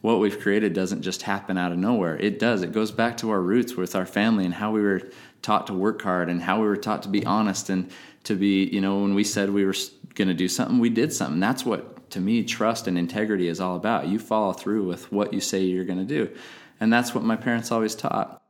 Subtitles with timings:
[0.00, 2.16] what we've created doesn't just happen out of nowhere.
[2.16, 2.62] It does.
[2.62, 5.02] It goes back to our roots with our family and how we were
[5.42, 7.90] taught to work hard and how we were taught to be honest and
[8.24, 9.74] to be, you know, when we said we were
[10.14, 11.40] going to do something, we did something.
[11.40, 14.08] That's what, to me, trust and integrity is all about.
[14.08, 16.34] You follow through with what you say you're going to do.
[16.78, 18.42] And that's what my parents always taught.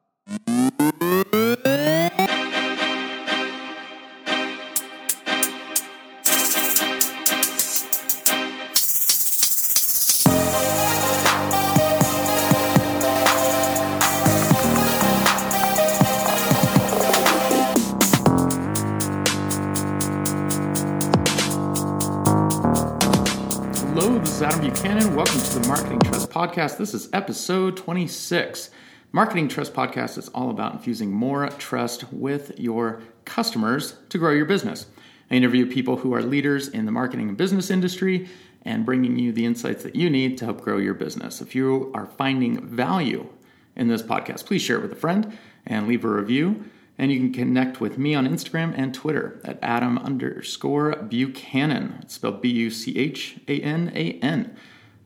[26.51, 26.79] Podcast.
[26.79, 28.71] This is episode 26.
[29.13, 34.47] Marketing Trust Podcast is all about infusing more trust with your customers to grow your
[34.47, 34.87] business.
[35.31, 38.29] I interview people who are leaders in the marketing and business industry
[38.63, 41.41] and bringing you the insights that you need to help grow your business.
[41.41, 43.29] If you are finding value
[43.77, 46.65] in this podcast, please share it with a friend and leave a review.
[46.99, 52.01] And you can connect with me on Instagram and Twitter at Adam underscore Buchanan.
[52.03, 54.57] It's spelled B U C H A N A N.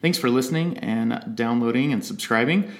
[0.04, 2.70] Thanks for listening and downloading and subscribing.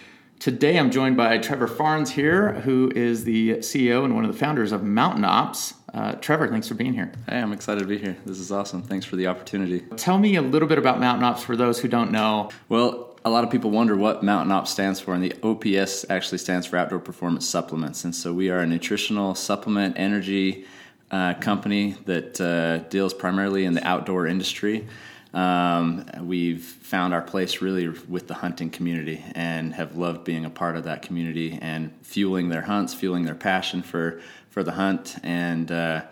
[0.41, 4.39] Today I'm joined by Trevor Farnes here, who is the CEO and one of the
[4.39, 5.73] founders of Mountain Ops.
[5.95, 7.13] Uh, Trevor, thanks for being here.
[7.27, 8.19] Hey, I'm excited to be here.
[8.27, 8.83] This is awesome.
[8.83, 9.81] Thanks for the opportunity.
[9.97, 12.51] Tell me a little bit about Mountain Ops for those who don't know.
[12.69, 16.37] Well, a lot of people wonder what Mountain Ops stands for, and the OPS actually
[16.37, 18.05] stands for Outdoor Performance Supplements.
[18.05, 20.67] And so we are a nutritional supplement energy
[21.11, 24.87] uh, company that uh, deals primarily in the outdoor industry.
[25.35, 30.51] Um, we've found our place really with the hunting community and have loved being a
[30.51, 35.17] part of that community and fueling their hunts, fueling their passion for for the hunt,
[35.25, 36.03] and uh,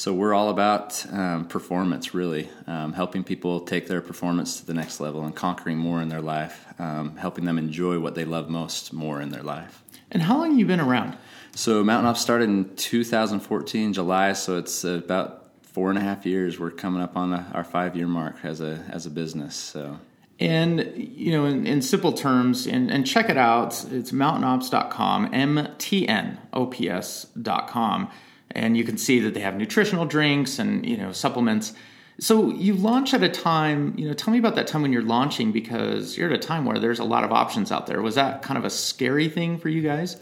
[0.00, 4.72] so we're all about um, performance, really, um, helping people take their performance to the
[4.72, 8.48] next level and conquering more in their life, um, helping them enjoy what they love
[8.48, 9.82] most more in their life.
[10.10, 11.18] And how long have you been around?
[11.54, 15.39] So Mountain Ops started in 2014 July, so it's about
[15.72, 16.58] four and a half years.
[16.58, 19.54] We're coming up on our five year mark as a as a business.
[19.54, 19.98] So.
[20.38, 23.84] And you know, in, in simple terms, and, and, check it out.
[23.90, 25.70] It's mountainops.com, M-T-N-O-P-S.com,
[28.52, 31.74] and you can see that they have nutritional drinks and you know supplements.
[32.20, 33.92] So you launch at a time.
[33.98, 36.64] You know, tell me about that time when you're launching because you're at a time
[36.64, 38.00] where there's a lot of options out there.
[38.00, 40.18] Was that kind of a scary thing for you guys?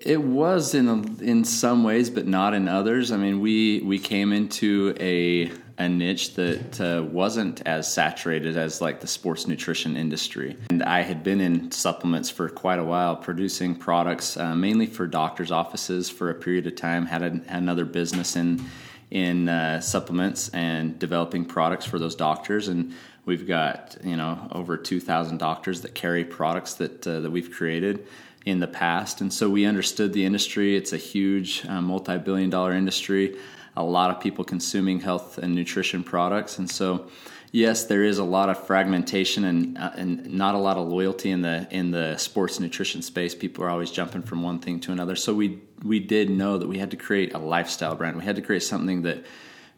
[0.00, 3.10] It was in a, in some ways, but not in others.
[3.10, 8.80] I mean, we we came into a a niche that uh, wasn't as saturated as
[8.80, 10.56] like the sports nutrition industry.
[10.70, 15.08] And I had been in supplements for quite a while, producing products uh, mainly for
[15.08, 17.06] doctors' offices for a period of time.
[17.06, 18.64] Had, had another business in
[19.10, 22.94] in uh, supplements and developing products for those doctors and.
[23.26, 27.50] We've got you know over two thousand doctors that carry products that uh, that we've
[27.50, 28.06] created,
[28.44, 29.20] in the past.
[29.20, 30.76] And so we understood the industry.
[30.76, 33.36] It's a huge uh, multi billion dollar industry,
[33.76, 36.58] a lot of people consuming health and nutrition products.
[36.58, 37.08] And so,
[37.52, 41.30] yes, there is a lot of fragmentation and, uh, and not a lot of loyalty
[41.30, 43.34] in the, in the sports nutrition space.
[43.34, 45.16] People are always jumping from one thing to another.
[45.16, 48.16] So we, we did know that we had to create a lifestyle brand.
[48.16, 49.24] We had to create something that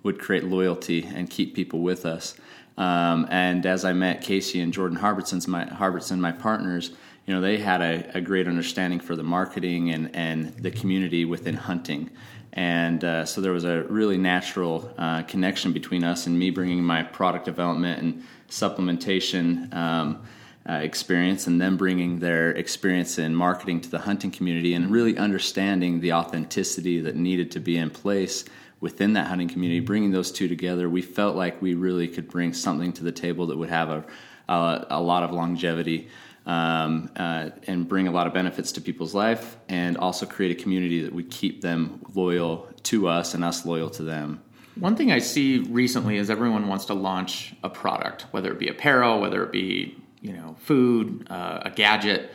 [0.02, 2.36] would create loyalty and keep people with us.
[2.76, 6.92] Um, and as I met Casey and Jordan Harbertson's my Harbertson, my partners,
[7.26, 11.24] you know, they had a, a great understanding for the marketing and, and the community
[11.24, 12.10] within hunting.
[12.52, 16.82] And uh, so there was a really natural uh, connection between us and me bringing
[16.82, 20.22] my product development and supplementation um,
[20.68, 25.18] uh, experience and them bringing their experience in marketing to the hunting community and really
[25.18, 28.44] understanding the authenticity that needed to be in place
[28.80, 32.52] within that hunting community, bringing those two together, we felt like we really could bring
[32.52, 34.04] something to the table that would have a,
[34.48, 36.08] a, a lot of longevity
[36.46, 40.62] um, uh, and bring a lot of benefits to people's life, and also create a
[40.62, 44.40] community that would keep them loyal to us and us loyal to them.
[44.76, 48.68] One thing I see recently is everyone wants to launch a product, whether it be
[48.68, 52.30] apparel, whether it be you know food, uh, a gadget.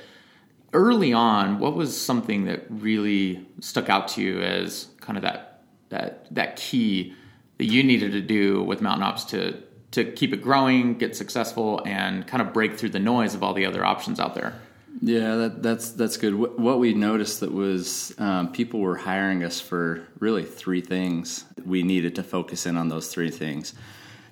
[0.73, 5.63] Early on, what was something that really stuck out to you as kind of that
[5.89, 7.13] that that key
[7.57, 9.61] that you needed to do with Mountain Ops to
[9.91, 13.53] to keep it growing, get successful, and kind of break through the noise of all
[13.53, 14.53] the other options out there.
[15.01, 16.35] Yeah, that, that's that's good.
[16.35, 21.45] What we noticed that was um, people were hiring us for really three things.
[21.65, 23.73] We needed to focus in on those three things.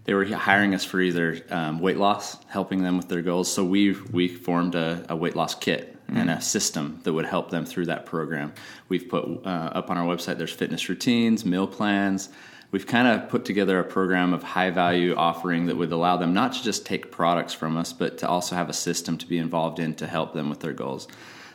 [0.03, 3.51] They were hiring us for either um, weight loss, helping them with their goals.
[3.51, 6.17] So we we formed a, a weight loss kit mm-hmm.
[6.17, 8.53] and a system that would help them through that program.
[8.89, 10.37] We've put uh, up on our website.
[10.37, 12.29] There's fitness routines, meal plans
[12.71, 16.33] we've kind of put together a program of high value offering that would allow them
[16.33, 19.37] not to just take products from us, but to also have a system to be
[19.37, 21.07] involved in to help them with their goals.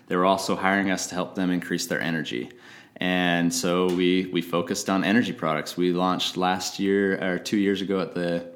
[0.06, 2.50] They were also hiring us to help them increase their energy.
[2.96, 5.76] And so we, we focused on energy products.
[5.76, 8.46] We launched last year or two years ago at the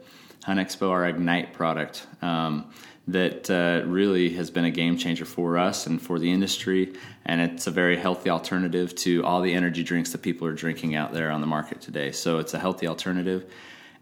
[0.44, 2.06] Hunt Expo our Ignite product.
[2.23, 2.70] Um,
[3.08, 6.93] that uh, really has been a game changer for us and for the industry.
[7.25, 10.94] And it's a very healthy alternative to all the energy drinks that people are drinking
[10.94, 12.12] out there on the market today.
[12.12, 13.50] So it's a healthy alternative.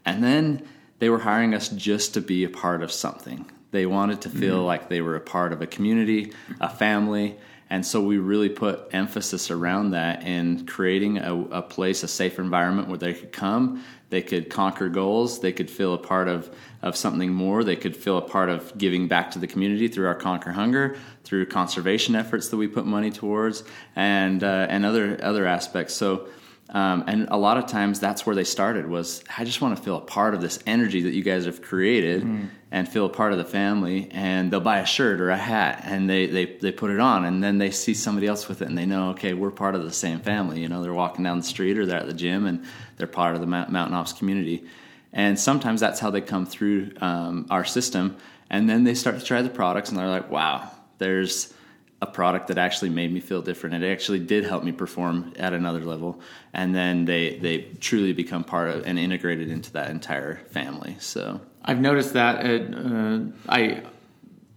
[0.05, 0.67] And then
[0.99, 3.49] they were hiring us just to be a part of something.
[3.71, 4.65] They wanted to feel mm-hmm.
[4.65, 7.37] like they were a part of a community, a family.
[7.69, 12.39] And so we really put emphasis around that in creating a, a place, a safe
[12.39, 16.49] environment where they could come, they could conquer goals, they could feel a part of,
[16.81, 20.07] of something more, they could feel a part of giving back to the community through
[20.07, 23.63] our Conquer Hunger, through conservation efforts that we put money towards,
[23.97, 25.93] and uh, and other other aspects.
[25.93, 26.29] So
[26.69, 29.83] um, and a lot of times that's where they started was I just want to
[29.83, 32.49] feel a part of this energy that you guys have created mm.
[32.71, 35.81] and feel a part of the family and they'll buy a shirt or a hat
[35.85, 38.67] and they, they, they put it on and then they see somebody else with it
[38.67, 41.37] and they know okay we're part of the same family you know they're walking down
[41.37, 42.65] the street or they're at the gym and
[42.97, 44.65] they're part of the mountain ops community
[45.13, 48.17] and sometimes that's how they come through um, our system
[48.49, 51.53] and then they start to try the products and they're like wow there's
[52.01, 53.83] a product that actually made me feel different.
[53.83, 56.19] It actually did help me perform at another level,
[56.53, 60.95] and then they they truly become part of and integrated into that entire family.
[60.99, 62.45] So I've noticed that.
[62.45, 63.83] uh, I,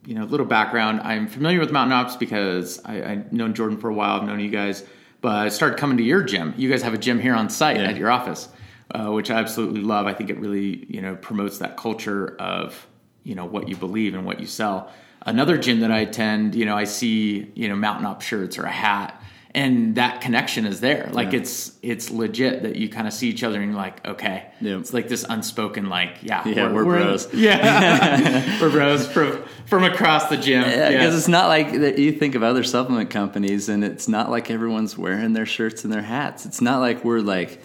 [0.06, 1.00] you know, little background.
[1.02, 4.20] I'm familiar with Mountain Ops because I, I've known Jordan for a while.
[4.20, 4.84] I've known you guys,
[5.20, 6.54] but I started coming to your gym.
[6.56, 7.84] You guys have a gym here on site yeah.
[7.84, 8.48] at your office,
[8.90, 10.06] uh, which I absolutely love.
[10.06, 12.86] I think it really you know promotes that culture of
[13.24, 14.90] you know what you believe and what you sell
[15.22, 18.64] another gym that I attend, you know, I see, you know, mountain ops shirts or
[18.64, 19.20] a hat
[19.54, 21.08] and that connection is there.
[21.12, 21.40] Like yeah.
[21.40, 24.78] it's it's legit that you kind of see each other and you're like, okay, yeah.
[24.78, 27.32] it's like this unspoken like, yeah, yeah, we're, we're bros.
[27.34, 30.62] Yeah, we're bros from from across the gym.
[30.62, 31.98] Yeah, because it's not like that.
[31.98, 35.92] You think of other supplement companies, and it's not like everyone's wearing their shirts and
[35.92, 36.46] their hats.
[36.46, 37.60] It's not like we're like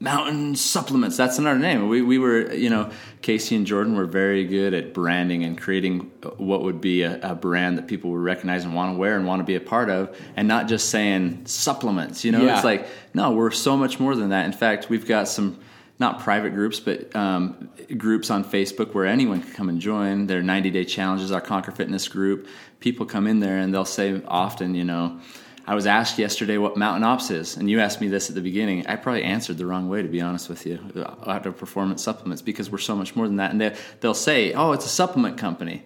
[0.00, 1.16] Mountain Supplements.
[1.16, 1.88] That's another name.
[1.88, 2.90] We, we were, you know,
[3.20, 7.34] Casey and Jordan were very good at branding and creating what would be a, a
[7.34, 9.90] brand that people would recognize and want to wear and want to be a part
[9.90, 12.24] of, and not just saying supplements.
[12.24, 12.54] You know, yeah.
[12.54, 14.46] it's like, no, we're so much more than that.
[14.46, 15.58] In fact, we've got some
[15.98, 20.28] not private groups, but um, groups on Facebook where anyone can come and join.
[20.28, 22.46] Their 90 day challenges, our Conquer Fitness group.
[22.78, 25.18] People come in there and they'll say often, you know,
[25.68, 28.40] I was asked yesterday what Mountain Ops is, and you asked me this at the
[28.40, 28.86] beginning.
[28.86, 30.78] I probably answered the wrong way, to be honest with you,
[31.26, 33.50] outdoor performance supplements, because we're so much more than that.
[33.50, 35.84] And they, they'll say, oh, it's a supplement company.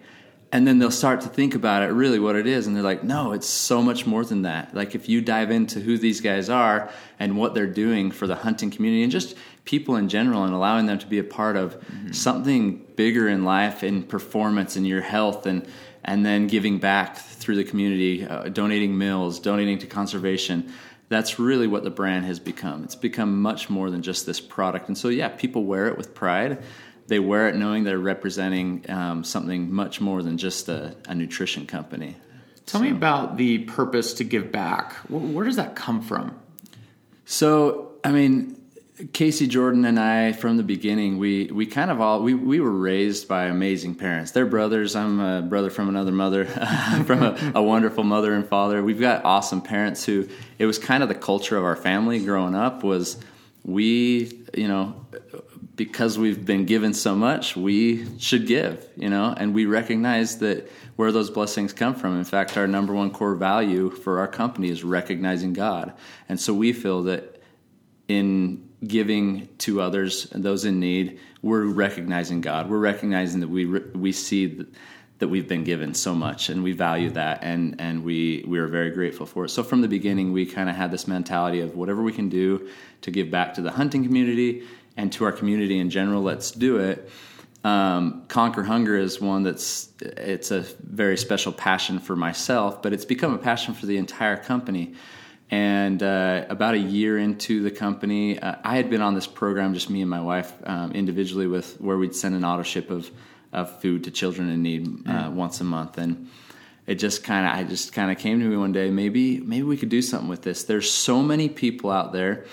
[0.53, 2.65] And then they'll start to think about it, really what it is.
[2.65, 4.73] And they're like, no, it's so much more than that.
[4.73, 6.89] Like, if you dive into who these guys are
[7.19, 9.35] and what they're doing for the hunting community and just
[9.65, 12.13] people in general and allowing them to be a part of mm-hmm.
[12.13, 15.67] something bigger in life and performance and your health and
[16.05, 20.71] and then giving back through the community, uh, donating meals, donating to conservation.
[21.09, 22.83] That's really what the brand has become.
[22.83, 24.87] It's become much more than just this product.
[24.87, 26.63] And so, yeah, people wear it with pride.
[27.07, 31.65] They wear it knowing they're representing um, something much more than just a, a nutrition
[31.67, 32.15] company.
[32.65, 32.85] Tell so.
[32.85, 34.93] me about the purpose to give back.
[35.09, 36.39] Where does that come from?
[37.25, 38.62] So, I mean,
[39.11, 42.71] Casey Jordan and I, from the beginning, we we kind of all we, we were
[42.71, 44.31] raised by amazing parents.
[44.31, 44.95] They're brothers.
[44.95, 46.45] I'm a brother from another mother,
[47.05, 48.83] from a, a, wonderful mother and father.
[48.83, 52.53] We've got awesome parents who it was kind of the culture of our family growing
[52.53, 53.17] up was
[53.63, 55.05] we you know
[55.75, 60.69] because we've been given so much we should give you know and we recognize that
[60.97, 64.69] where those blessings come from in fact our number one core value for our company
[64.69, 65.93] is recognizing god
[66.27, 67.41] and so we feel that
[68.07, 72.69] in giving to others and those in need, we're recognizing God.
[72.69, 74.65] We're recognizing that we we see
[75.19, 78.67] that we've been given so much, and we value that, and and we we are
[78.67, 79.49] very grateful for it.
[79.49, 82.69] So from the beginning, we kind of had this mentality of whatever we can do
[83.01, 84.63] to give back to the hunting community
[84.97, 86.21] and to our community in general.
[86.21, 87.09] Let's do it.
[87.63, 93.05] Um, Conquer Hunger is one that's it's a very special passion for myself, but it's
[93.05, 94.93] become a passion for the entire company.
[95.53, 99.75] And uh, about a year into the company, uh, I had been on this program,
[99.75, 103.11] just me and my wife um, individually, with where we'd send an auto ship of,
[103.51, 105.33] of food to children in need uh, mm.
[105.33, 105.99] once a month.
[105.99, 106.27] And
[106.87, 109.61] it just kind of, I just kind of came to me one day, maybe, maybe
[109.61, 110.63] we could do something with this.
[110.63, 112.45] There's so many people out there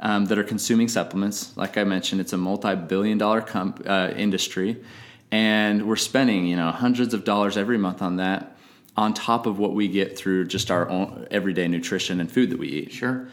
[0.00, 1.56] um, that are consuming supplements.
[1.56, 4.82] Like I mentioned, it's a multi-billion dollar comp- uh, industry,
[5.30, 8.56] and we're spending you know hundreds of dollars every month on that
[9.00, 12.58] on top of what we get through just our own everyday nutrition and food that
[12.58, 12.92] we eat.
[12.92, 13.28] Sure.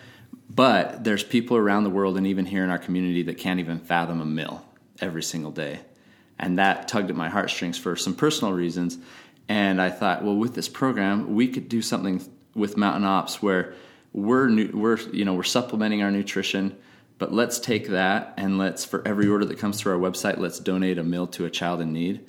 [0.50, 3.80] But there's people around the world and even here in our community that can't even
[3.80, 4.66] fathom a meal
[5.02, 5.82] every single day.
[6.40, 8.98] And that tugged at my heartstrings for some personal reasons.
[9.50, 12.24] And I thought, well, with this program, we could do something
[12.56, 13.74] with Mountain Ops where
[14.14, 16.78] we're we're you know we're supplementing our nutrition,
[17.18, 20.60] but let's take that and let's for every order that comes through our website, let's
[20.60, 22.26] donate a meal to a child in need.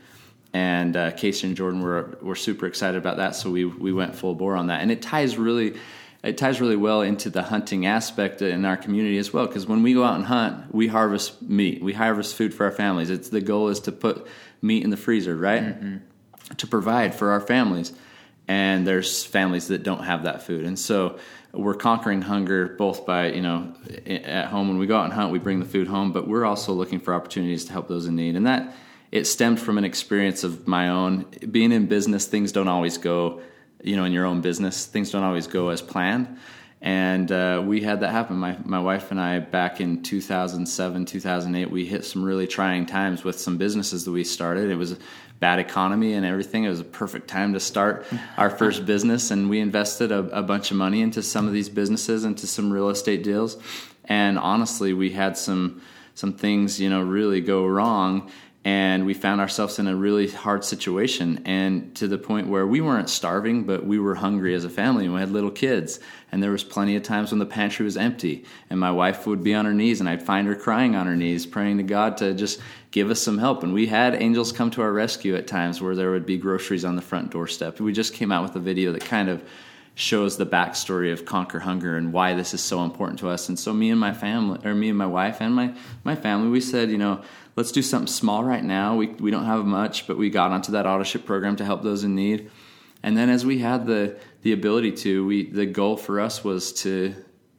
[0.59, 4.17] And uh, Casey and Jordan were were super excited about that, so we we went
[4.17, 5.77] full bore on that, and it ties really
[6.25, 9.85] it ties really well into the hunting aspect in our community as well because when
[9.85, 11.81] we go out and hunt we harvest meat.
[11.81, 13.09] We harvest food for our families.
[13.09, 14.27] It's the goal is to put
[14.61, 15.63] meat in the freezer right?
[15.63, 16.55] Mm-hmm.
[16.57, 17.93] to provide for our families.
[18.49, 20.65] And there's families that don't have that food.
[20.65, 21.19] And so
[21.53, 23.75] we're conquering hunger both by you know
[24.07, 26.45] at home when we go out and hunt we bring the food home but we're
[26.45, 28.35] also looking for opportunities to help those in need.
[28.35, 28.75] And that
[29.11, 31.27] it stemmed from an experience of my own.
[31.51, 33.41] Being in business things don't always go
[33.83, 36.39] you know in your own business things don't always go as planned.
[36.81, 38.37] And uh, we had that happen.
[38.37, 43.25] My, my wife and i back in 2007 2008 we hit some really trying times
[43.25, 44.71] with some businesses that we started.
[44.71, 44.99] It was a
[45.41, 46.65] bad economy and everything.
[46.65, 49.31] It was a perfect time to start our first business.
[49.31, 52.73] And we invested a, a bunch of money into some of these businesses into some
[52.73, 53.57] real estate deals.
[54.05, 55.83] And honestly we had some
[56.15, 58.31] some things you know really go wrong
[58.69, 62.83] and we found ourselves in a really hard situation and to the point where we
[62.83, 66.01] weren't starving but we were hungry as a family and we had little kids.
[66.31, 69.43] And there was plenty of times when the pantry was empty and my wife would
[69.43, 72.19] be on her knees and i'd find her crying on her knees praying to god
[72.19, 72.61] to just
[72.91, 73.63] give us some help.
[73.63, 76.85] And we had angels come to our rescue at times where there would be groceries
[76.85, 77.81] on the front doorstep.
[77.81, 79.43] We just came out with a video that kind of
[79.99, 83.59] shows the backstory of conquer hunger and why this is so important to us and
[83.59, 85.75] so me and my family or me and my wife and my
[86.05, 87.21] my family we said you know
[87.59, 88.95] let's do something small right now.
[88.95, 92.05] We, we don't have much, but we got onto that autoship program to help those
[92.05, 92.53] in need.
[93.03, 96.73] And then as we had the, the ability to, we, the goal for us was
[96.85, 97.17] to,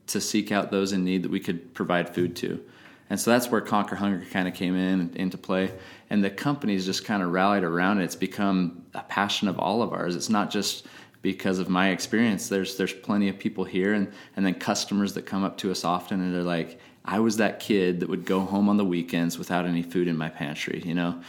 [0.08, 2.63] to seek out those in need that we could provide food to.
[3.10, 5.74] And so that's where Conquer Hunger kind of came in into play.
[6.10, 8.05] And the company's just kind of rallied around it.
[8.05, 10.15] It's become a passion of all of ours.
[10.15, 10.88] It's not just
[11.22, 12.50] because of my experience.
[12.50, 15.84] There's there's plenty of people here and, and then customers that come up to us
[15.84, 19.38] often and they're like, I was that kid that would go home on the weekends
[19.38, 21.22] without any food in my pantry, you know.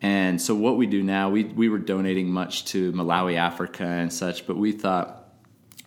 [0.00, 4.12] And so what we do now, we we were donating much to Malawi, Africa, and
[4.12, 5.28] such, but we thought,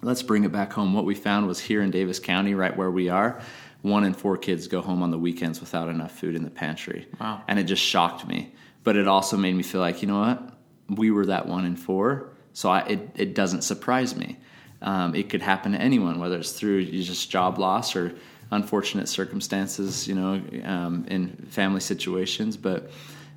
[0.01, 0.93] let's bring it back home.
[0.93, 3.41] What we found was here in Davis County, right where we are,
[3.81, 7.07] one in four kids go home on the weekends without enough food in the pantry.
[7.19, 7.41] Wow.
[7.47, 8.53] And it just shocked me.
[8.83, 10.53] But it also made me feel like, you know what?
[10.89, 14.37] We were that one in four, so I, it it doesn't surprise me.
[14.81, 18.13] Um, it could happen to anyone, whether it's through just job loss or
[18.49, 22.57] unfortunate circumstances, you know, um, in family situations.
[22.57, 22.91] But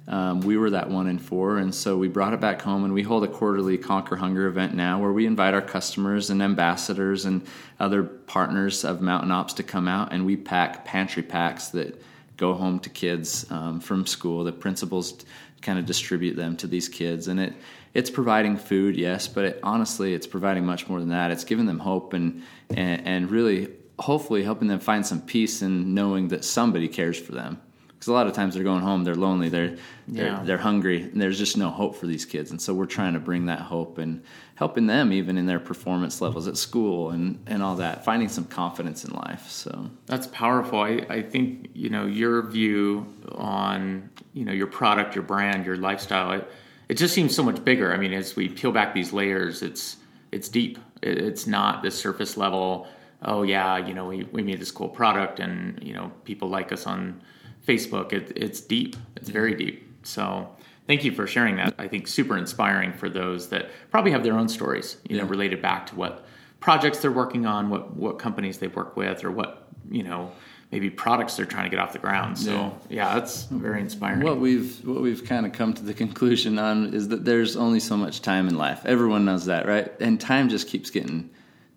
[0.06, 2.84] um, we were that one in four, and so we brought it back home.
[2.84, 6.42] And we hold a quarterly Conquer Hunger event now, where we invite our customers and
[6.42, 7.46] ambassadors and
[7.80, 12.02] other partners of Mountain Ops to come out, and we pack pantry packs that
[12.36, 14.44] go home to kids um, from school.
[14.44, 15.24] The principals
[15.64, 17.54] kind of distribute them to these kids, and it
[17.94, 21.30] it's providing food, yes, but it, honestly, it's providing much more than that.
[21.30, 23.68] It's giving them hope and, and, and really
[24.00, 27.60] hopefully helping them find some peace in knowing that somebody cares for them
[28.04, 29.76] because a lot of times they're going home they're lonely they're
[30.08, 30.42] they're, yeah.
[30.44, 33.20] they're hungry and there's just no hope for these kids and so we're trying to
[33.20, 34.22] bring that hope and
[34.56, 38.44] helping them even in their performance levels at school and and all that finding some
[38.44, 44.44] confidence in life so that's powerful i, I think you know your view on you
[44.44, 46.50] know your product your brand your lifestyle it,
[46.88, 49.96] it just seems so much bigger i mean as we peel back these layers it's
[50.30, 52.86] it's deep it's not the surface level
[53.24, 56.72] oh yeah, you know, we, we made this cool product and, you know, people like
[56.72, 57.20] us on
[57.66, 58.12] Facebook.
[58.12, 58.96] It, it's deep.
[59.16, 59.58] It's very mm-hmm.
[59.58, 59.90] deep.
[60.02, 60.54] So
[60.86, 61.74] thank you for sharing that.
[61.78, 65.22] I think super inspiring for those that probably have their own stories, you yeah.
[65.22, 66.24] know, related back to what
[66.60, 70.32] projects they're working on, what, what companies they work with, or what, you know,
[70.74, 72.36] maybe products they're trying to get off the ground.
[72.36, 74.24] So yeah, yeah that's very inspiring.
[74.24, 77.78] What we've what we've kind of come to the conclusion on is that there's only
[77.78, 78.84] so much time in life.
[78.84, 79.92] Everyone knows that, right?
[80.00, 81.30] And time just keeps getting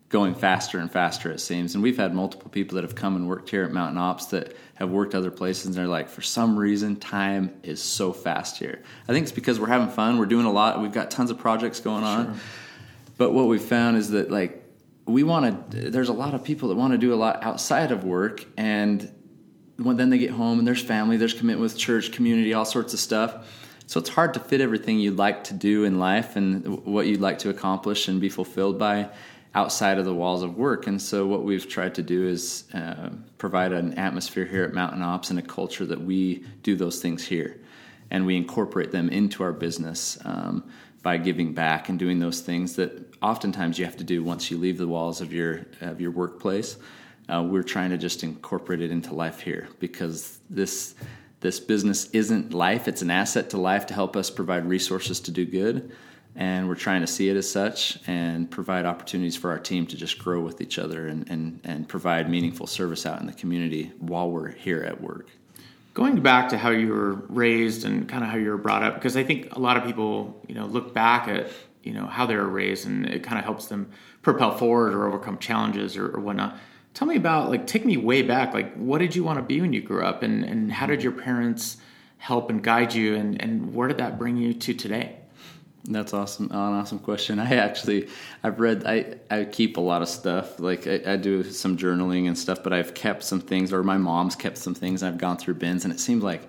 [0.09, 3.27] going faster and faster it seems and we've had multiple people that have come and
[3.27, 6.57] worked here at mountain ops that have worked other places and they're like for some
[6.57, 10.45] reason time is so fast here i think it's because we're having fun we're doing
[10.45, 12.35] a lot we've got tons of projects going on sure.
[13.17, 14.63] but what we've found is that like
[15.07, 17.91] we want to there's a lot of people that want to do a lot outside
[17.91, 19.11] of work and
[19.77, 22.93] when then they get home and there's family there's commitment with church community all sorts
[22.93, 23.45] of stuff
[23.87, 27.21] so it's hard to fit everything you'd like to do in life and what you'd
[27.21, 29.09] like to accomplish and be fulfilled by
[29.55, 30.87] outside of the walls of work.
[30.87, 35.01] And so, what we've tried to do is uh, provide an atmosphere here at Mountain
[35.01, 37.59] Ops and a culture that we do those things here,
[38.11, 40.69] and we incorporate them into our business um,
[41.03, 44.57] by giving back and doing those things that oftentimes you have to do once you
[44.57, 46.77] leave the walls of your of your workplace.
[47.29, 50.95] uh, we're trying to just incorporate it into life here because this
[51.39, 55.31] this business isn't life; it's an asset to life to help us provide resources to
[55.31, 55.91] do good.
[56.35, 59.97] And we're trying to see it as such and provide opportunities for our team to
[59.97, 63.91] just grow with each other and, and, and provide meaningful service out in the community
[63.97, 65.31] while we're here at work.
[65.97, 68.93] Going back to how you were raised and kind of how you were brought up,
[68.93, 71.49] because I think a lot of people, you know, look back at
[71.81, 73.89] you know how they were raised, and it kind of helps them
[74.21, 76.55] propel forward or overcome challenges or, or whatnot.
[76.93, 78.53] Tell me about like take me way back.
[78.53, 81.01] Like, what did you want to be when you grew up, and and how did
[81.01, 81.77] your parents
[82.19, 85.15] help and guide you, and and where did that bring you to today?
[85.87, 86.47] That's awesome.
[86.51, 87.39] An awesome question.
[87.39, 88.09] I actually,
[88.43, 90.59] I've read, I, I keep a lot of stuff.
[90.59, 93.97] Like I, I, do some journaling and stuff, but I've kept some things, or my
[93.97, 95.01] mom's kept some things.
[95.01, 96.47] I've gone through bins, and it seems like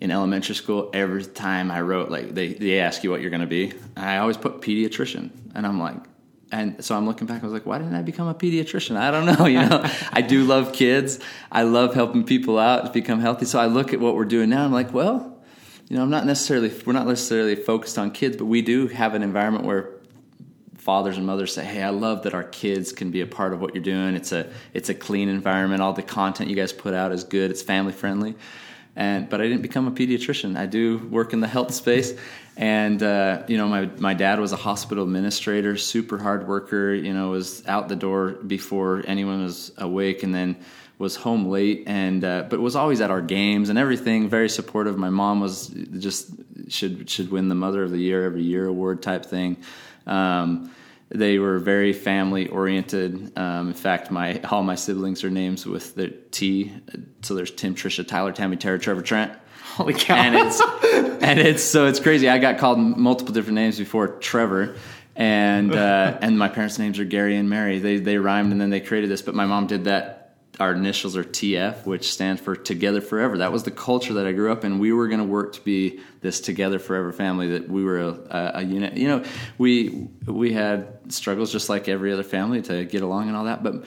[0.00, 3.40] in elementary school, every time I wrote, like they, they ask you what you're going
[3.40, 5.96] to be, I always put pediatrician, and I'm like,
[6.52, 7.42] and so I'm looking back.
[7.42, 8.96] I was like, why didn't I become a pediatrician?
[8.96, 9.46] I don't know.
[9.46, 11.18] You know, I do love kids.
[11.50, 13.44] I love helping people out to become healthy.
[13.44, 14.64] So I look at what we're doing now.
[14.64, 15.33] I'm like, well
[15.88, 19.14] you know, I'm not necessarily we're not necessarily focused on kids, but we do have
[19.14, 19.90] an environment where
[20.76, 23.60] fathers and mothers say, "Hey, I love that our kids can be a part of
[23.60, 24.14] what you're doing.
[24.14, 25.82] It's a it's a clean environment.
[25.82, 27.50] All the content you guys put out is good.
[27.50, 28.34] It's family friendly."
[28.96, 30.56] And but I didn't become a pediatrician.
[30.56, 32.14] I do work in the health space,
[32.56, 36.94] and uh, you know, my my dad was a hospital administrator, super hard worker.
[36.94, 40.56] You know, was out the door before anyone was awake, and then
[40.98, 44.96] was home late and uh, but was always at our games and everything very supportive.
[44.96, 46.30] My mom was just
[46.68, 49.56] should should win the mother of the year every year award type thing.
[50.06, 50.70] Um,
[51.10, 53.36] they were very family oriented.
[53.36, 56.72] Um, in fact my all my siblings are names with the t
[57.22, 59.32] so there's tim trisha tyler tammy tara trevor trent.
[59.74, 60.14] Holy cow.
[60.14, 60.60] And it's
[61.22, 62.28] and it's so it's crazy.
[62.28, 64.76] I got called multiple different names before trevor
[65.16, 67.78] and uh, and my parents' names are Gary and Mary.
[67.78, 69.22] They they rhymed and then they created this.
[69.22, 70.23] But my mom did that
[70.60, 73.38] our initials are TF, which stands for Together Forever.
[73.38, 74.78] That was the culture that I grew up in.
[74.78, 77.48] We were going to work to be this Together Forever family.
[77.48, 78.94] That we were a, a, unit.
[78.94, 79.24] You know,
[79.58, 83.62] we we had struggles just like every other family to get along and all that.
[83.62, 83.84] But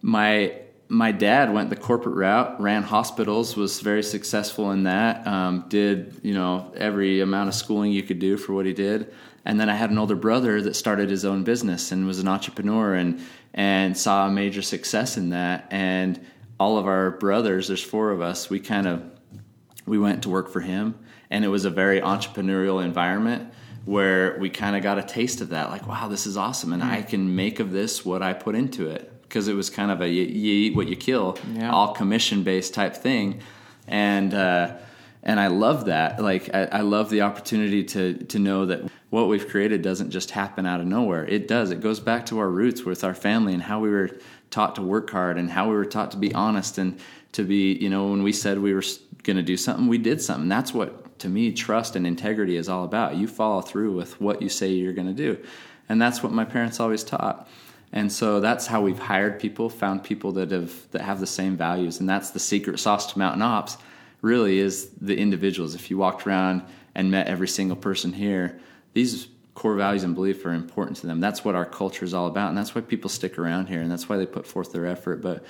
[0.00, 0.54] my
[0.88, 5.26] my dad went the corporate route, ran hospitals, was very successful in that.
[5.26, 9.12] Um, did you know every amount of schooling you could do for what he did.
[9.44, 12.28] And then I had an older brother that started his own business and was an
[12.28, 13.20] entrepreneur and
[13.52, 15.66] and saw a major success in that.
[15.70, 16.24] And
[16.58, 19.02] all of our brothers, there's four of us, we kind of
[19.86, 20.94] we went to work for him,
[21.30, 23.52] and it was a very entrepreneurial environment
[23.86, 25.70] where we kind of got a taste of that.
[25.70, 28.88] Like, wow, this is awesome, and I can make of this what I put into
[28.88, 31.72] it because it was kind of a you, you eat what you kill, yeah.
[31.72, 33.40] all commission based type thing,
[33.88, 34.32] and.
[34.32, 34.76] Uh,
[35.22, 36.22] and I love that.
[36.22, 40.30] Like I, I, love the opportunity to to know that what we've created doesn't just
[40.30, 41.26] happen out of nowhere.
[41.26, 41.70] It does.
[41.70, 44.10] It goes back to our roots with our family and how we were
[44.50, 46.98] taught to work hard and how we were taught to be honest and
[47.32, 47.74] to be.
[47.74, 48.84] You know, when we said we were
[49.24, 50.48] going to do something, we did something.
[50.48, 53.16] That's what to me trust and integrity is all about.
[53.16, 55.38] You follow through with what you say you're going to do,
[55.88, 57.48] and that's what my parents always taught.
[57.92, 61.56] And so that's how we've hired people, found people that have that have the same
[61.56, 63.76] values, and that's the secret sauce to Mountain Ops
[64.22, 65.74] really is the individuals.
[65.74, 66.62] If you walked around
[66.94, 68.60] and met every single person here,
[68.92, 71.20] these core values and beliefs are important to them.
[71.20, 73.90] That's what our culture is all about, and that's why people stick around here, and
[73.90, 75.20] that's why they put forth their effort.
[75.20, 75.44] But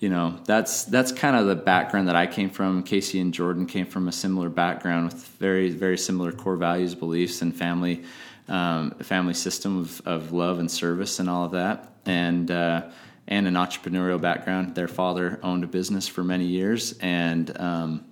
[0.00, 2.82] you know, that's that's kind of the background that I came from.
[2.82, 7.42] Casey and Jordan came from a similar background with very very similar core values, beliefs,
[7.42, 8.04] and family
[8.48, 12.50] um, family system of, of love and service and all of that, and.
[12.50, 12.90] Uh,
[13.26, 14.74] and an entrepreneurial background.
[14.74, 18.04] Their father owned a business for many years, and um,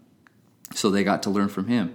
[0.75, 1.95] so they got to learn from him.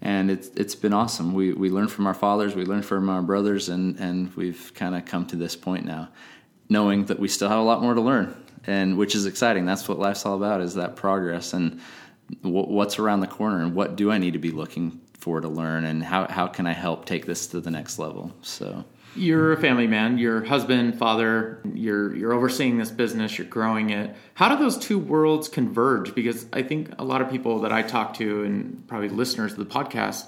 [0.00, 1.34] And it's it's been awesome.
[1.34, 4.94] We we learned from our fathers, we learned from our brothers, and and we've kind
[4.94, 6.08] of come to this point now,
[6.68, 9.66] knowing that we still have a lot more to learn, and which is exciting.
[9.66, 11.80] That's what life's all about: is that progress and
[12.42, 15.84] what's around the corner, and what do I need to be looking for to learn,
[15.84, 18.32] and how how can I help take this to the next level?
[18.42, 18.84] So
[19.18, 24.14] you're a family man you're husband father you're you're overseeing this business you're growing it.
[24.34, 26.14] How do those two worlds converge?
[26.14, 29.58] Because i think a lot of people that i talk to and probably listeners of
[29.58, 30.26] the podcast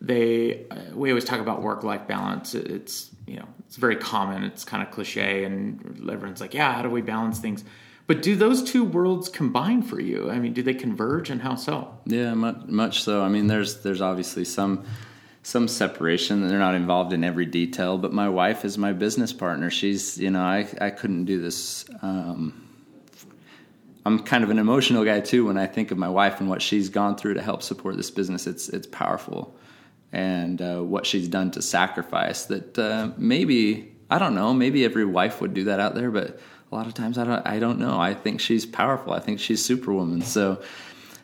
[0.00, 4.44] they uh, we always talk about work life balance it's you know it's very common.
[4.44, 7.64] It's kind of cliche and everyone's like yeah how do we balance things?
[8.06, 10.30] But do those two worlds combine for you?
[10.30, 11.98] I mean do they converge and how so?
[12.04, 13.22] Yeah much, much so.
[13.22, 14.84] I mean there's there's obviously some
[15.42, 16.46] some separation.
[16.46, 19.70] They're not involved in every detail, but my wife is my business partner.
[19.70, 21.84] She's, you know, I, I couldn't do this.
[22.00, 22.68] Um,
[24.04, 25.46] I'm kind of an emotional guy too.
[25.46, 28.10] When I think of my wife and what she's gone through to help support this
[28.10, 29.54] business, it's it's powerful,
[30.12, 32.46] and uh, what she's done to sacrifice.
[32.46, 34.54] That uh, maybe I don't know.
[34.54, 37.46] Maybe every wife would do that out there, but a lot of times I don't
[37.46, 38.00] I don't know.
[38.00, 39.12] I think she's powerful.
[39.12, 40.22] I think she's superwoman.
[40.22, 40.60] So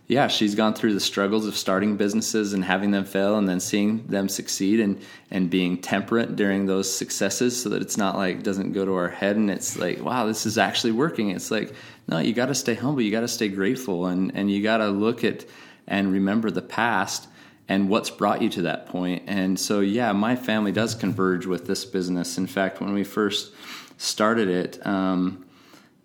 [0.09, 3.61] yeah, she's gone through the struggles of starting businesses and having them fail and then
[3.61, 8.42] seeing them succeed and and being temperate during those successes so that it's not like
[8.42, 11.29] doesn't go to our head and it's like, wow, this is actually working.
[11.31, 11.75] It's like,
[12.09, 14.79] no, you got to stay humble, you got to stay grateful and and you got
[14.79, 15.44] to look at
[15.87, 17.29] and remember the past
[17.68, 19.25] and what's brought you to that point.
[19.27, 22.38] And so yeah, my family does converge with this business.
[22.38, 23.53] In fact, when we first
[23.99, 25.44] started it, um,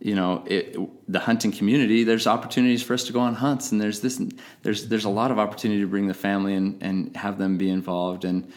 [0.03, 0.77] you know it,
[1.09, 4.21] the hunting community there's opportunities for us to go on hunts and there's this
[4.61, 7.69] there's there's a lot of opportunity to bring the family and and have them be
[7.69, 8.51] involved and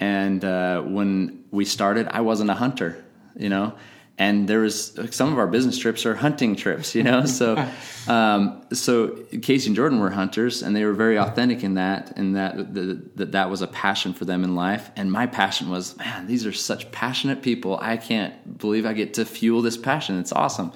[0.00, 3.04] and uh, when we started i wasn't a hunter
[3.36, 3.74] you know
[4.18, 7.24] and there was some of our business trips are hunting trips you know?
[7.26, 7.56] So
[8.08, 9.08] um, so
[9.42, 12.74] casey and jordan were hunters and they were very authentic in that and that,
[13.16, 14.90] that that was a passion for them in life.
[14.96, 17.78] And my passion was man these are such passionate people.
[17.80, 20.18] I can't believe i get to fuel this passion.
[20.18, 20.72] It's awesome.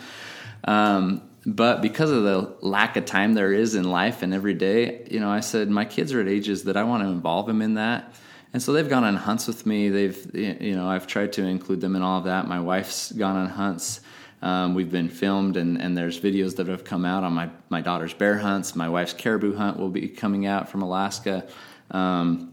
[0.64, 5.07] Um, but because of the lack of time there is in life and every day
[5.11, 7.62] you know i said my kids are at ages that i want to involve them
[7.62, 8.14] in that
[8.52, 9.88] and so they've gone on hunts with me.
[9.88, 12.48] They've, you know, I've tried to include them in all of that.
[12.48, 14.00] My wife's gone on hunts.
[14.42, 17.80] Um, we've been filmed, and, and there's videos that have come out on my, my
[17.80, 18.74] daughter's bear hunts.
[18.74, 21.46] My wife's caribou hunt will be coming out from Alaska.
[21.90, 22.52] Um,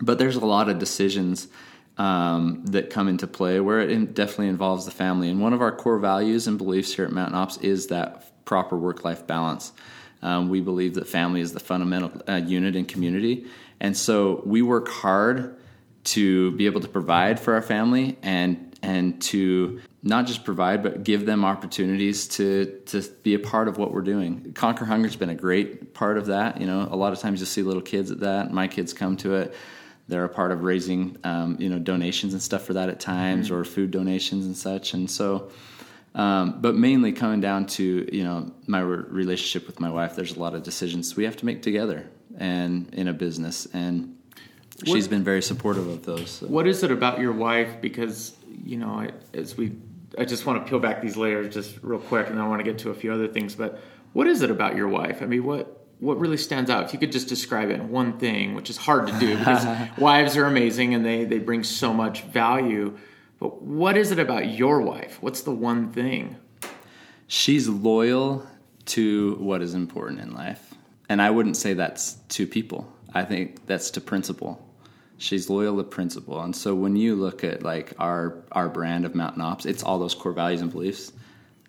[0.00, 1.48] but there's a lot of decisions
[1.98, 5.28] um, that come into play where it definitely involves the family.
[5.28, 8.76] And one of our core values and beliefs here at Mountain Ops is that proper
[8.76, 9.72] work life balance.
[10.22, 13.46] Um, we believe that family is the fundamental uh, unit in community.
[13.80, 15.56] And so we work hard
[16.04, 21.02] to be able to provide for our family and and to not just provide but
[21.02, 24.52] give them opportunities to to be a part of what we're doing.
[24.54, 26.60] Conquer Hunger's been a great part of that.
[26.60, 28.52] You know, a lot of times you'll see little kids at that.
[28.52, 29.54] My kids come to it.
[30.06, 33.46] They're a part of raising, um, you know, donations and stuff for that at times,
[33.46, 33.56] mm-hmm.
[33.56, 34.94] or food donations and such.
[34.94, 35.50] And so,
[36.14, 40.16] um, but mainly coming down to you know my re- relationship with my wife.
[40.16, 44.16] There's a lot of decisions we have to make together, and in a business and
[44.84, 46.30] what, she's been very supportive of those.
[46.30, 46.46] So.
[46.46, 47.80] What is it about your wife?
[47.80, 49.72] Because you know, I, as we,
[50.16, 52.60] I just want to peel back these layers just real quick, and then I want
[52.60, 53.54] to get to a few other things.
[53.54, 53.80] But
[54.12, 55.20] what is it about your wife?
[55.20, 56.84] I mean, what what really stands out?
[56.84, 59.66] If you could just describe it in one thing, which is hard to do because
[59.98, 62.96] wives are amazing and they they bring so much value.
[63.40, 65.18] But what is it about your wife?
[65.20, 66.36] What's the one thing?
[67.26, 68.46] She's loyal
[68.86, 70.67] to what is important in life
[71.08, 72.92] and I wouldn't say that's to people.
[73.14, 74.64] I think that's to principle.
[75.16, 79.14] She's loyal to principle, and so when you look at like our our brand of
[79.14, 81.12] Mountain Ops, it's all those core values and beliefs.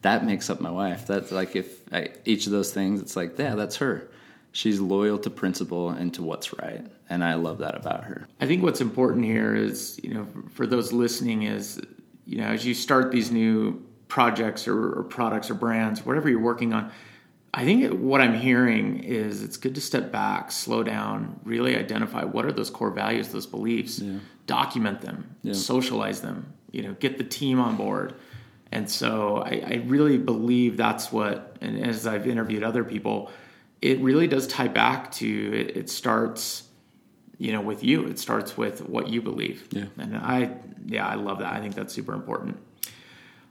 [0.01, 1.07] That makes up my wife.
[1.07, 4.09] That's like if I, each of those things, it's like yeah, that's her.
[4.51, 8.27] She's loyal to principle and to what's right, and I love that about her.
[8.39, 11.81] I think what's important here is you know for those listening is
[12.25, 16.39] you know as you start these new projects or, or products or brands, whatever you're
[16.39, 16.91] working on
[17.53, 22.23] I think what I'm hearing is it's good to step back, slow down, really identify
[22.23, 24.19] what are those core values, those beliefs, yeah.
[24.45, 25.53] document them, yeah.
[25.53, 28.13] socialize them, you know, get the team on board.
[28.71, 33.31] And so I, I, really believe that's what, and as I've interviewed other people,
[33.81, 36.63] it really does tie back to it, it starts,
[37.39, 38.05] you know, with you.
[38.05, 39.67] It starts with what you believe.
[39.71, 39.85] Yeah.
[39.97, 41.51] And I, yeah, I love that.
[41.51, 42.59] I think that's super important.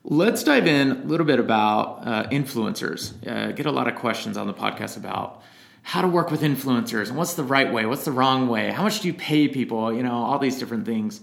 [0.05, 3.15] Let's dive in a little bit about uh, influencers.
[3.27, 5.43] Uh, get a lot of questions on the podcast about
[5.83, 8.83] how to work with influencers and what's the right way, what's the wrong way, how
[8.83, 11.21] much do you pay people, you know, all these different things.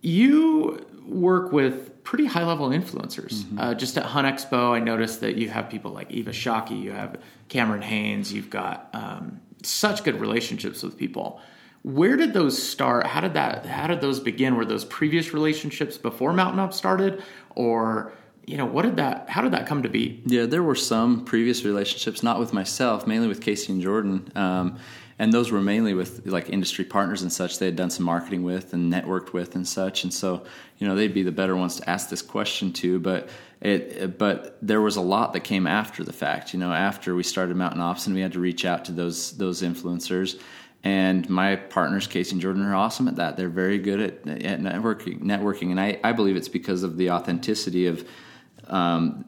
[0.00, 3.42] You work with pretty high level influencers.
[3.42, 3.58] Mm-hmm.
[3.58, 6.92] Uh, just at Hunt Expo, I noticed that you have people like Eva Shockey, you
[6.92, 11.40] have Cameron Hanes, you've got um, such good relationships with people.
[11.88, 13.06] Where did those start?
[13.06, 13.64] How did that?
[13.64, 14.56] How did those begin?
[14.56, 17.22] Were those previous relationships before Mountain Ops started,
[17.54, 18.12] or
[18.46, 21.22] you know what did that how did that come to be yeah there were some
[21.26, 24.78] previous relationships not with myself mainly with casey and jordan um,
[25.18, 28.42] and those were mainly with like industry partners and such they had done some marketing
[28.42, 30.42] with and networked with and such and so
[30.78, 33.28] you know they'd be the better ones to ask this question to but
[33.60, 37.22] it but there was a lot that came after the fact you know after we
[37.22, 40.40] started mountain ops and we had to reach out to those those influencers
[40.84, 43.36] and my partners, Casey and Jordan, are awesome at that.
[43.36, 47.10] They're very good at, at networking, networking, and I, I believe it's because of the
[47.10, 48.08] authenticity of
[48.68, 49.24] um,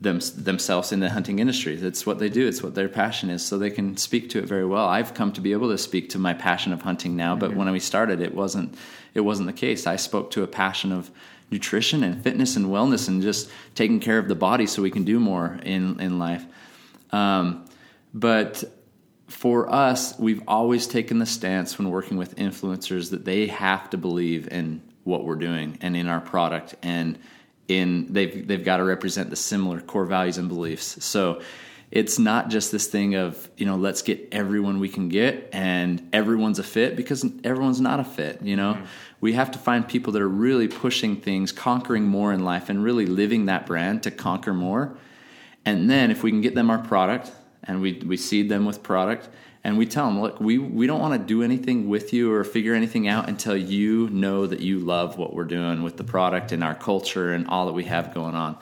[0.00, 1.76] them, themselves in the hunting industry.
[1.76, 2.48] That's what they do.
[2.48, 3.44] It's what their passion is.
[3.44, 4.86] So they can speak to it very well.
[4.86, 7.58] I've come to be able to speak to my passion of hunting now, but mm-hmm.
[7.58, 8.76] when we started, it wasn't.
[9.14, 9.86] It wasn't the case.
[9.86, 11.10] I spoke to a passion of
[11.50, 15.04] nutrition and fitness and wellness and just taking care of the body so we can
[15.04, 16.44] do more in in life.
[17.10, 17.64] Um,
[18.14, 18.64] but
[19.28, 23.98] for us, we've always taken the stance when working with influencers that they have to
[23.98, 27.18] believe in what we're doing and in our product and
[27.68, 31.04] in they've they've got to represent the similar core values and beliefs.
[31.04, 31.42] So
[31.90, 36.08] it's not just this thing of you know let's get everyone we can get and
[36.12, 38.84] everyone's a fit because everyone's not a fit you know mm-hmm.
[39.20, 42.84] we have to find people that are really pushing things conquering more in life and
[42.84, 44.96] really living that brand to conquer more
[45.64, 47.32] and then if we can get them our product
[47.68, 49.28] and we we seed them with product
[49.62, 52.42] and we tell them look we we don't want to do anything with you or
[52.42, 56.50] figure anything out until you know that you love what we're doing with the product
[56.50, 58.56] and our culture and all that we have going on.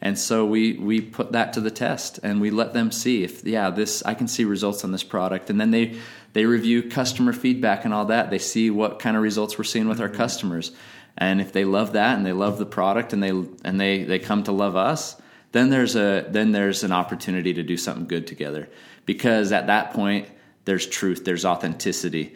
[0.00, 3.44] And so we we put that to the test and we let them see if
[3.44, 5.50] yeah this I can see results on this product.
[5.50, 5.98] And then they
[6.32, 8.30] they review customer feedback and all that.
[8.30, 10.16] They see what kind of results we're seeing with our mm-hmm.
[10.16, 10.72] customers.
[11.18, 14.18] And if they love that and they love the product and they and they they
[14.18, 15.16] come to love us
[15.52, 18.68] then there's a then there's an opportunity to do something good together
[19.06, 20.28] because at that point
[20.64, 22.34] there's truth there's authenticity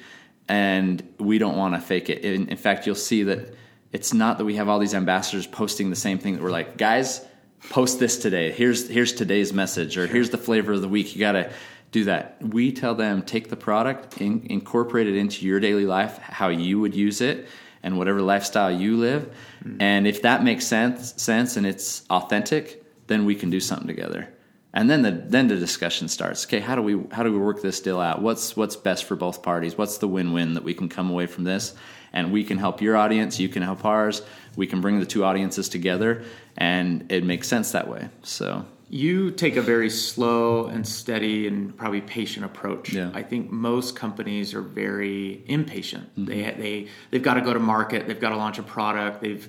[0.49, 3.55] and we don't want to fake it in, in fact you'll see that
[3.93, 6.77] it's not that we have all these ambassadors posting the same thing that we're like
[6.77, 7.25] guys
[7.71, 8.53] post this today.
[8.53, 11.15] Here's here's today's message, or here's the flavor of the week.
[11.15, 11.53] You got to
[11.93, 12.37] do that.
[12.41, 16.81] We tell them take the product, in, incorporate it into your daily life, how you
[16.81, 17.49] would use it,
[17.83, 19.33] and whatever lifestyle you live.
[19.65, 19.81] Mm-hmm.
[19.81, 24.29] And if that makes sense, sense and it's authentic, then we can do something together.
[24.73, 26.45] And then the then the discussion starts.
[26.45, 28.21] Okay, how do we how do we work this deal out?
[28.21, 29.79] What's what's best for both parties?
[29.79, 31.75] What's the win win that we can come away from this?
[32.13, 34.23] And we can help your audience, you can help ours.
[34.55, 36.25] We can bring the two audiences together
[36.57, 38.09] and it makes sense that way.
[38.23, 42.93] So you take a very slow and steady and probably patient approach.
[42.93, 43.11] Yeah.
[43.15, 46.15] I think most companies are very impatient.
[46.17, 46.25] Mm-hmm.
[46.27, 48.07] They they they've got to go to market.
[48.07, 49.23] They've got to launch a product.
[49.23, 49.49] They've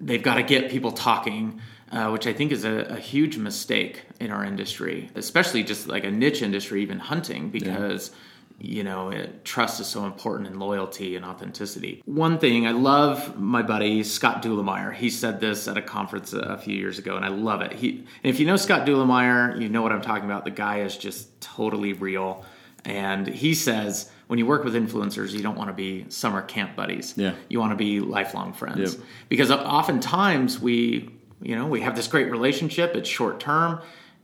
[0.00, 1.60] they've got to get people talking.
[1.96, 6.04] Uh, which I think is a, a, huge mistake in our industry, especially just like
[6.04, 8.16] a niche industry, even hunting, because yeah
[8.58, 12.02] you know, it, trust is so important and loyalty and authenticity.
[12.06, 14.94] One thing I love my buddy Scott Dulameyer.
[14.94, 17.72] He said this at a conference a few years ago, and I love it.
[17.74, 20.44] He, if you know Scott Dulameyer, you know what I'm talking about.
[20.44, 22.44] The guy is just totally real,
[22.84, 26.76] and he says when you work with influencers, you don't want to be summer camp
[26.76, 27.14] buddies.
[27.16, 29.04] Yeah, you want to be lifelong friends yep.
[29.28, 31.10] because oftentimes we,
[31.42, 32.94] you know, we have this great relationship.
[32.94, 33.80] It's short term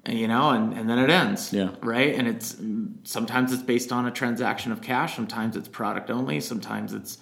[0.09, 1.53] you know, and, and then it ends.
[1.53, 1.71] Yeah.
[1.81, 2.15] Right.
[2.15, 2.57] And it's
[3.05, 7.19] sometimes it's based on a transaction of cash, sometimes it's product only, sometimes it's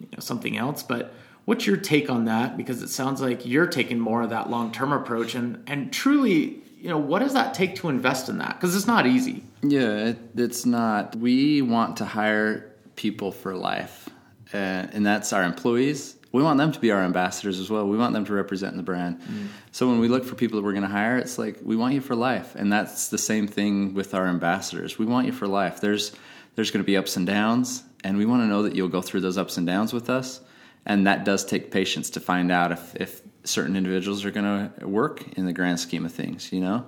[0.00, 0.82] you know, something else.
[0.82, 1.12] But
[1.44, 2.56] what's your take on that?
[2.56, 6.62] Because it sounds like you're taking more of that long term approach and and truly,
[6.80, 8.58] you know, what does that take to invest in that?
[8.58, 9.44] Because it's not easy.
[9.62, 11.14] Yeah, it, it's not.
[11.16, 14.08] We want to hire people for life,
[14.54, 17.86] uh, and that's our employees we want them to be our ambassadors as well.
[17.86, 19.20] We want them to represent the brand.
[19.20, 19.48] Mm.
[19.70, 21.94] So when we look for people that we're going to hire, it's like we want
[21.94, 24.98] you for life, and that's the same thing with our ambassadors.
[24.98, 25.80] We want you for life.
[25.80, 26.12] There's
[26.54, 29.02] there's going to be ups and downs, and we want to know that you'll go
[29.02, 30.40] through those ups and downs with us.
[30.84, 34.88] And that does take patience to find out if if certain individuals are going to
[34.88, 36.86] work in the grand scheme of things, you know.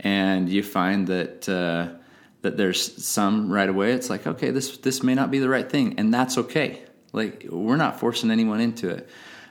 [0.00, 1.48] And you find that.
[1.48, 1.96] Uh,
[2.42, 3.92] that there's some right away.
[3.92, 6.80] It's like, okay, this this may not be the right thing, and that's okay
[7.12, 9.08] like we're not forcing anyone into it.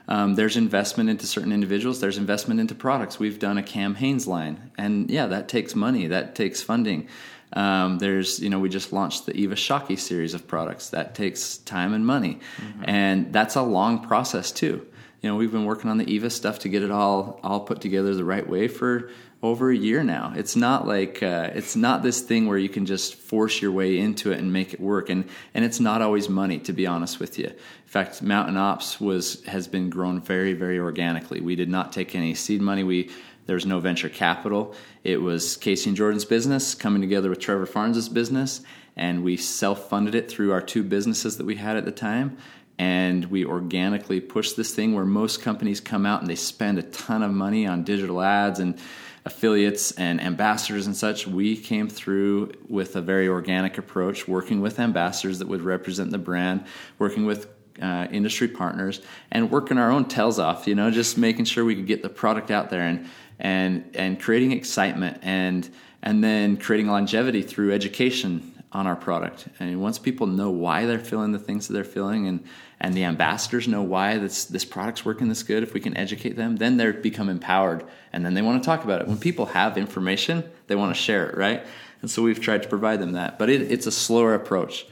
[0.08, 2.00] Um, there's investment into certain individuals.
[2.00, 3.18] There's investment into products.
[3.18, 6.08] We've done a Cam Hanes line, and yeah, that takes money.
[6.08, 7.08] That takes funding.
[7.52, 10.90] Um, there's, you know, we just launched the Eva Shockey series of products.
[10.90, 12.84] That takes time and money, mm-hmm.
[12.86, 14.86] and that's a long process too.
[15.20, 17.80] You know, we've been working on the Eva stuff to get it all all put
[17.80, 19.10] together the right way for
[19.42, 20.32] over a year now.
[20.36, 23.98] It's not like uh, it's not this thing where you can just force your way
[23.98, 25.08] into it and make it work.
[25.08, 27.46] And and it's not always money, to be honest with you.
[27.46, 27.54] In
[27.86, 31.40] fact, Mountain Ops was has been grown very very organically.
[31.40, 32.84] We did not take any seed money.
[32.84, 33.10] We
[33.46, 34.74] there was no venture capital.
[35.02, 38.60] It was Casey and Jordan's business coming together with Trevor Farnes' business,
[38.96, 42.36] and we self funded it through our two businesses that we had at the time
[42.78, 46.82] and we organically pushed this thing where most companies come out and they spend a
[46.82, 48.78] ton of money on digital ads and
[49.24, 54.80] affiliates and ambassadors and such, we came through with a very organic approach, working with
[54.80, 56.64] ambassadors that would represent the brand,
[56.98, 57.48] working with
[57.80, 60.66] uh, industry partners, and working our own tails off.
[60.66, 63.06] You know, just making sure we could get the product out there and
[63.38, 65.68] and and creating excitement and
[66.02, 69.48] and then creating longevity through education on our product.
[69.58, 72.44] And once people know why they're feeling the things that they're feeling and
[72.80, 76.36] and the ambassadors know why this this product's working this good, if we can educate
[76.36, 79.08] them, then they become empowered and then they want to talk about it.
[79.08, 81.64] When people have information, they want to share it, right?
[82.00, 83.38] And so we've tried to provide them that.
[83.38, 84.86] But it, it's a slower approach.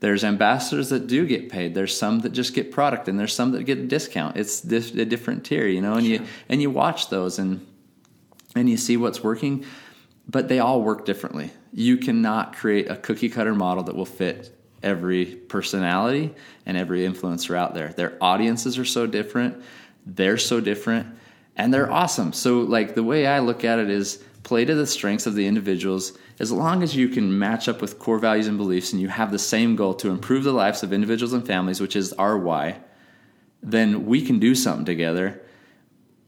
[0.00, 1.74] There's ambassadors that do get paid.
[1.74, 4.36] There's some that just get product, and there's some that get a discount.
[4.36, 5.94] It's a different tier, you know.
[5.94, 6.16] And sure.
[6.16, 7.66] you and you watch those, and
[8.54, 9.64] and you see what's working
[10.28, 11.50] but they all work differently.
[11.72, 16.34] You cannot create a cookie cutter model that will fit every personality
[16.66, 17.88] and every influencer out there.
[17.88, 19.62] Their audiences are so different,
[20.06, 21.06] they're so different,
[21.56, 22.32] and they're awesome.
[22.32, 25.46] So like the way I look at it is play to the strengths of the
[25.46, 26.16] individuals.
[26.38, 29.30] As long as you can match up with core values and beliefs and you have
[29.32, 32.78] the same goal to improve the lives of individuals and families, which is our why,
[33.62, 35.42] then we can do something together.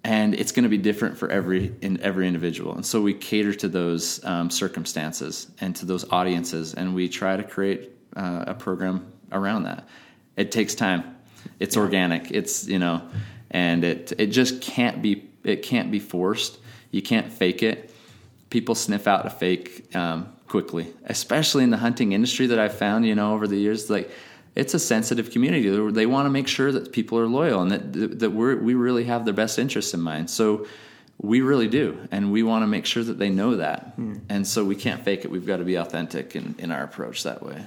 [0.03, 2.75] And it's going to be different for every in every individual.
[2.75, 6.75] And so we cater to those um, circumstances and to those audiences.
[6.75, 9.89] And we try to create uh, a program around that
[10.37, 11.17] it takes time
[11.59, 13.03] it's organic it's you know
[13.51, 16.59] and it it just can't be it can't be forced
[16.91, 17.93] you can't fake it
[18.51, 23.07] people sniff out a fake um, quickly especially in the hunting industry that i've found
[23.07, 24.11] you know over the years like
[24.57, 25.71] it's a sensitive community.
[25.93, 29.05] They want to make sure that people are loyal and that that we we really
[29.05, 30.29] have their best interests in mind.
[30.29, 30.67] So
[31.23, 33.97] we really do, and we want to make sure that they know that.
[33.99, 34.21] Mm.
[34.29, 35.31] And so we can't fake it.
[35.31, 37.67] We've got to be authentic in, in our approach that way.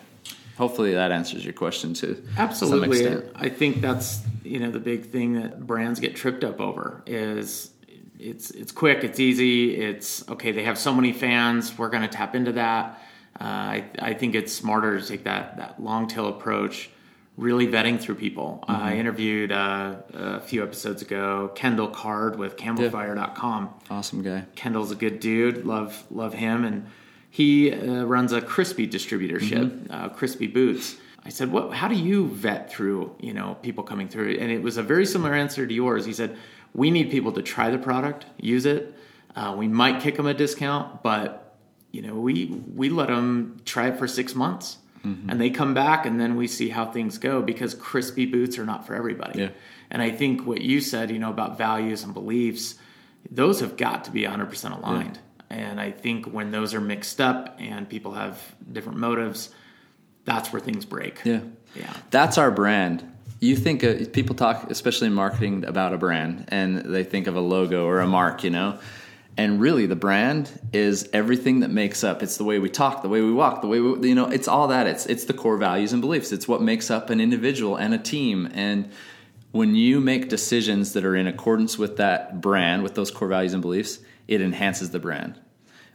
[0.57, 2.23] Hopefully that answers your question too.
[2.37, 7.03] Absolutely, I think that's you know the big thing that brands get tripped up over
[7.05, 7.71] is
[8.19, 10.51] it's it's quick, it's easy, it's okay.
[10.51, 11.77] They have so many fans.
[11.77, 13.01] We're going to tap into that
[13.39, 16.89] uh, I, I, think it's smarter to take that, that long tail approach,
[17.35, 18.63] really vetting through people.
[18.63, 18.83] Mm-hmm.
[18.83, 23.73] I interviewed uh, a few episodes ago Kendall Card with CamoFire.com.
[23.89, 24.45] Awesome guy.
[24.55, 25.65] Kendall's a good dude.
[25.65, 26.85] Love love him, and
[27.33, 29.91] he uh, runs a Crispi distributorship, mm-hmm.
[29.91, 30.97] Uh, Crispi Boots.
[31.25, 31.73] I said, "What?
[31.73, 35.07] How do you vet through you know people coming through?" And it was a very
[35.07, 36.05] similar answer to yours.
[36.05, 36.37] He said,
[36.75, 38.93] "We need people to try the product, use it.
[39.35, 41.57] Uh, we might kick them a discount, but
[41.91, 45.27] you know, we we let them try it for six months, mm-hmm.
[45.27, 48.65] and they come back, and then we see how things go because Crispi boots are
[48.65, 49.39] not for everybody.
[49.39, 49.49] Yeah.
[49.89, 52.75] And I think what you said, you know, about values and beliefs,
[53.31, 55.15] those have got to be 100% aligned.
[55.15, 55.21] Yeah.
[55.53, 58.39] And I think when those are mixed up and people have
[58.71, 59.49] different motives,
[60.25, 61.21] that's where things break.
[61.23, 61.41] Yeah.
[61.75, 61.93] Yeah.
[62.11, 63.09] That's our brand.
[63.39, 67.35] You think uh, people talk, especially in marketing, about a brand, and they think of
[67.35, 68.79] a logo or a mark, you know
[69.37, 73.09] and really the brand is everything that makes up it's the way we talk the
[73.09, 75.57] way we walk the way we you know it's all that it's it's the core
[75.57, 78.91] values and beliefs it's what makes up an individual and a team and
[79.51, 83.53] when you make decisions that are in accordance with that brand with those core values
[83.53, 85.39] and beliefs it enhances the brand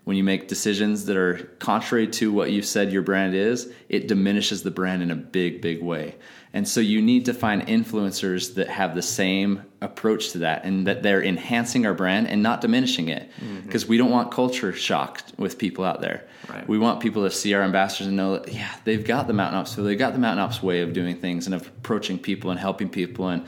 [0.08, 4.08] when you make decisions that are contrary to what you've said your brand is it
[4.08, 6.14] diminishes the brand in a big big way
[6.54, 10.86] and so you need to find influencers that have the same approach to that and
[10.86, 13.30] that they're enhancing our brand and not diminishing it.
[13.62, 13.90] Because mm-hmm.
[13.90, 16.26] we don't want culture shock with people out there.
[16.48, 16.66] Right.
[16.66, 19.60] We want people to see our ambassadors and know that, yeah, they've got the Mountain
[19.60, 22.50] Ops, so they've got the Mountain Ops way of doing things and of approaching people
[22.50, 23.44] and helping people and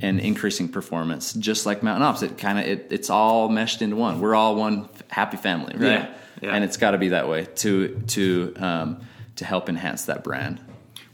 [0.00, 1.32] and increasing performance.
[1.34, 4.20] Just like Mountain Ops, it kind of it, it's all meshed into one.
[4.20, 5.82] We're all one happy family, right?
[5.82, 6.14] Yeah.
[6.42, 6.54] yeah.
[6.54, 9.00] And it's got to be that way to to um,
[9.36, 10.60] to help enhance that brand.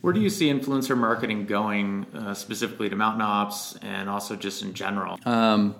[0.00, 4.62] Where do you see influencer marketing going uh, specifically to Mountain Ops and also just
[4.62, 5.18] in general?
[5.24, 5.74] Um,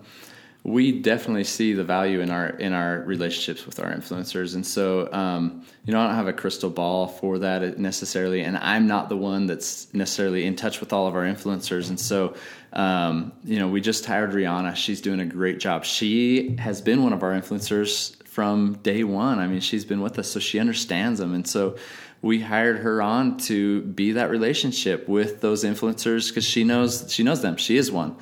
[0.66, 5.09] we definitely see the value in our in our relationships with our influencers, and so
[5.12, 9.09] um, you know I don't have a crystal ball for that necessarily, and I'm not
[9.09, 12.35] the one that's necessarily in touch with all of our influencers, and so
[12.72, 14.74] um, you know we just hired Rihanna.
[14.74, 15.85] She's doing a great job.
[15.85, 19.38] She has been one of our influencers from day one.
[19.38, 21.76] I mean, she's been with us, so she understands them, and so
[22.22, 27.22] we hired her on to be that relationship with those influencers because she knows she
[27.22, 27.57] knows them.
[27.57, 28.16] She is one,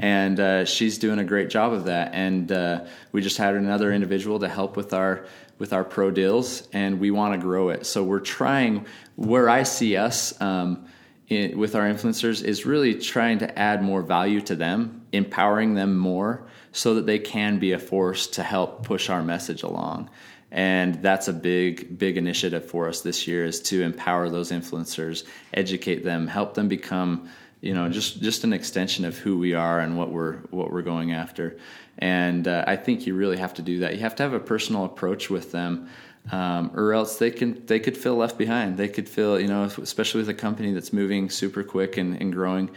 [0.00, 2.14] and uh, she's doing a great job of that.
[2.14, 5.26] And uh, we just hired another individual to help with our
[5.58, 7.84] with our pro deals, and we want to grow it.
[7.84, 8.86] So we're trying.
[9.16, 10.86] Where I see us um,
[11.28, 15.98] in, with our influencers is really trying to add more value to them, empowering them
[15.98, 20.08] more, so that they can be a force to help push our message along
[20.52, 25.22] and that's a big big initiative for us this year is to empower those influencers
[25.54, 27.30] educate them help them become
[27.60, 30.82] you know just just an extension of who we are and what we're what we're
[30.82, 31.58] going after.
[31.98, 33.94] And uh, i think you really have to do that.
[33.94, 35.88] You have to have a personal approach with them
[36.32, 38.76] um, or else they can they could feel left behind.
[38.76, 42.32] They could feel you know especially with a company that's moving super quick and, and
[42.32, 42.70] growing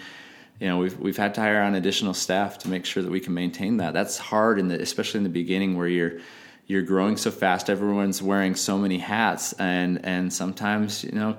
[0.60, 3.20] you know we've we've had to hire on additional staff to make sure that we
[3.20, 3.94] can maintain that.
[3.94, 6.20] That's hard in the especially in the beginning where you're
[6.66, 11.38] you're growing so fast everyone's wearing so many hats and and sometimes you know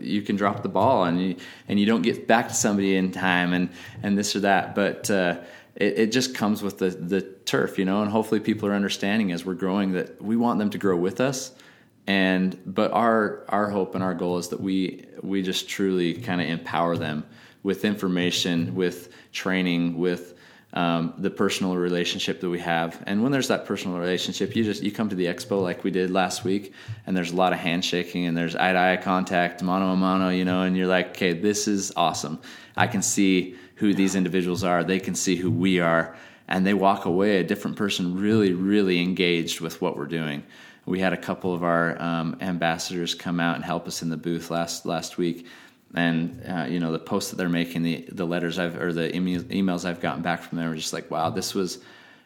[0.00, 1.36] you can drop the ball and you
[1.68, 3.70] and you don't get back to somebody in time and
[4.02, 4.74] and this or that.
[4.74, 5.40] But uh,
[5.74, 9.32] it, it just comes with the the turf you know and hopefully people are understanding
[9.32, 11.52] as we're growing that we want them to grow with us.
[12.06, 16.40] And but our our hope and our goal is that we we just truly kind
[16.40, 17.24] of empower them
[17.62, 20.33] with information with training with
[20.74, 23.02] um, the personal relationship that we have.
[23.06, 25.90] And when there's that personal relationship, you just you come to the expo like we
[25.90, 26.74] did last week,
[27.06, 30.28] and there's a lot of handshaking and there's eye to eye contact, mano a mano,
[30.30, 32.40] you know, and you're like, okay, this is awesome.
[32.76, 34.84] I can see who these individuals are.
[34.84, 36.16] They can see who we are.
[36.48, 40.42] and they walk away a different person, really, really engaged with what we're doing.
[40.86, 44.18] We had a couple of our um, ambassadors come out and help us in the
[44.18, 45.46] booth last last week,
[45.94, 49.10] and uh, you know the posts that they're making, the the letters I've or the
[49.10, 51.78] emails I've gotten back from them are just like, wow, this was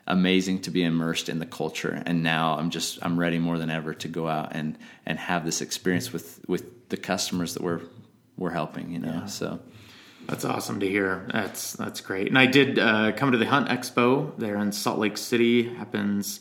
[0.08, 2.02] amazing to be immersed in the culture.
[2.06, 5.44] And now i'm just i'm ready more than ever to go out and and have
[5.44, 7.82] this experience with with the customers that we're
[8.36, 9.26] we're helping you know yeah.
[9.26, 9.60] so.
[10.26, 11.26] That's awesome to hear.
[11.32, 12.28] That's that's great.
[12.28, 15.74] And i did uh, come to the hunt expo there in salt lake city.
[15.74, 16.40] Happens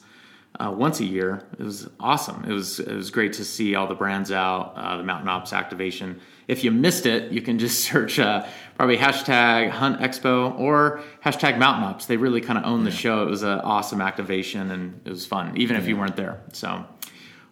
[0.60, 3.88] uh, once a year it was awesome it was it was great to see all
[3.88, 7.80] the brands out uh, the mountain ops activation if you missed it, you can just
[7.84, 8.46] search uh,
[8.76, 12.06] probably hashtag Hunt Expo or hashtag Mountain Ops.
[12.06, 13.24] They really kind of own the show.
[13.24, 16.42] It was an awesome activation and it was fun, even if you weren't there.
[16.54, 16.86] So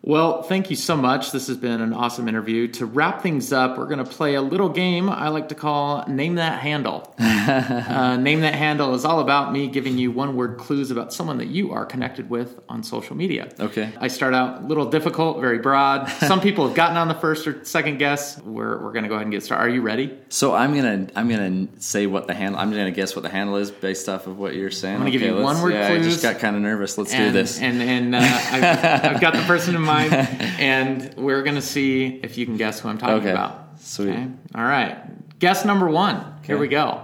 [0.05, 1.31] well, thank you so much.
[1.31, 2.67] This has been an awesome interview.
[2.73, 6.05] To wrap things up, we're going to play a little game I like to call
[6.07, 7.11] Name That Handle.
[7.17, 11.39] uh, Name That Handle is all about me giving you one word clues about someone
[11.39, 13.51] that you are connected with on social media.
[13.59, 13.91] Okay.
[13.99, 16.07] I start out a little difficult, very broad.
[16.19, 18.39] Some people have gotten on the first or second guess.
[18.43, 19.63] We're, we're going to go ahead and get started.
[19.63, 20.15] Are you ready?
[20.29, 23.15] So I'm going to I'm going to say what the handle I'm going to guess
[23.15, 24.97] what the handle is based off of what you're saying.
[24.97, 26.05] I'm going to okay, give you one word yeah, clues.
[26.05, 26.95] I just got kind of nervous.
[26.95, 27.59] Let's and, do this.
[27.59, 30.13] And and uh, I've, I've got the person in mind mind,
[30.59, 33.31] and we're going to see if you can guess who I'm talking okay.
[33.31, 33.79] about.
[33.79, 34.09] Sweet.
[34.09, 34.27] Okay?
[34.55, 35.39] All right.
[35.39, 36.23] Guess number one.
[36.43, 37.01] Here we go.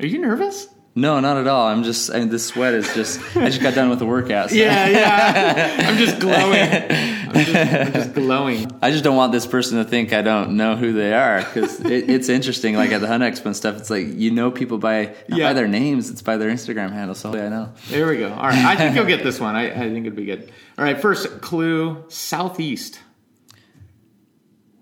[0.00, 0.68] Are you nervous?
[0.98, 1.68] No, not at all.
[1.68, 4.50] I'm just, I mean, this sweat is just, I just got done with the workout.
[4.50, 4.56] So.
[4.56, 5.88] Yeah, yeah.
[5.88, 6.58] I'm just glowing.
[6.58, 8.78] I'm just, I'm just, glowing.
[8.82, 11.78] I just don't want this person to think I don't know who they are because
[11.84, 12.74] it, it's interesting.
[12.74, 15.48] Like at the Hunt Expo and stuff, it's like you know people by yeah.
[15.48, 17.14] by their names, it's by their Instagram handle.
[17.14, 17.72] So yeah, I know.
[17.90, 18.32] There we go.
[18.32, 19.54] All right, I think you'll get this one.
[19.54, 20.50] I, I think it'd be good.
[20.76, 22.98] All right, first clue: southeast.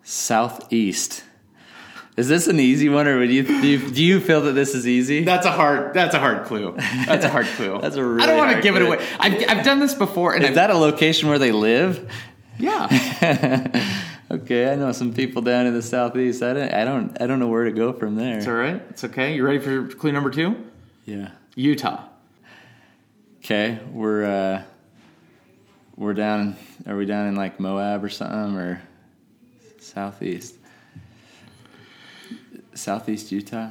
[0.03, 1.25] Southeast.
[2.17, 4.75] Is this an easy one, or would you do, you do you feel that this
[4.75, 5.23] is easy?
[5.23, 5.93] That's a hard.
[5.93, 6.75] That's a hard clue.
[7.05, 7.79] That's a hard clue.
[7.83, 8.23] that's a really.
[8.23, 8.85] I don't want to give clue.
[8.85, 9.07] it away.
[9.21, 10.35] I've, I've done this before.
[10.35, 12.11] And is I've, that a location where they live?
[12.59, 12.87] Yeah.
[14.31, 16.43] okay, I know some people down in the southeast.
[16.43, 16.73] I don't.
[16.73, 17.21] I don't.
[17.21, 18.39] I don't know where to go from there.
[18.39, 18.81] It's all right.
[18.89, 19.35] It's okay.
[19.35, 20.57] You ready for clue number two?
[21.05, 21.33] Yeah.
[21.55, 22.03] Utah.
[23.41, 24.63] Okay, we're uh,
[25.97, 26.57] we're down.
[26.87, 28.83] Are we down in like Moab or something or
[29.81, 30.55] southeast?
[32.77, 33.71] Southeast Utah.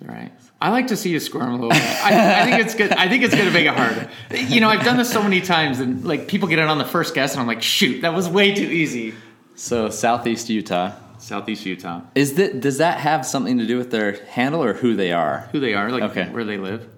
[0.00, 0.32] Right.
[0.60, 1.82] I like to see you squirm a little bit.
[1.82, 2.92] I, I, think it's good.
[2.92, 4.08] I think it's going to make it harder.
[4.30, 6.84] You know, I've done this so many times, and like people get it on the
[6.84, 9.14] first guess, and I'm like, shoot, that was way too easy.
[9.54, 10.92] So Southeast Utah.
[11.18, 12.02] Southeast Utah.
[12.14, 15.48] Is that does that have something to do with their handle or who they are?
[15.52, 16.28] Who they are, like okay.
[16.30, 16.88] where they live.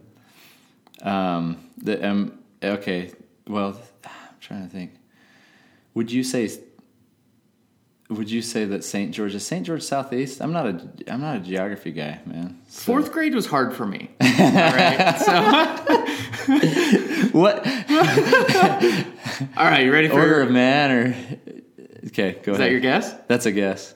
[1.03, 1.71] Um.
[1.79, 2.39] The um.
[2.63, 3.13] Okay.
[3.47, 4.11] Well, I'm
[4.41, 4.93] trying to think.
[5.95, 6.51] Would you say
[8.11, 9.13] would you say that St.
[9.15, 9.65] George is St.
[9.65, 10.43] George Southeast?
[10.43, 12.61] I'm not a I'm not a geography guy, man.
[12.69, 12.93] So.
[12.93, 14.11] Fourth grade was hard for me.
[14.21, 15.33] All right, so
[17.33, 17.67] what?
[19.57, 21.15] All right, you ready for order of man or?
[22.09, 22.61] Okay, go is ahead.
[22.61, 23.15] that your guess?
[23.27, 23.95] That's a guess.